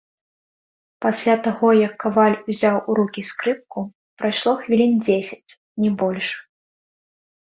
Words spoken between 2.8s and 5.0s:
у рукі скрыпку, прайшло хвілін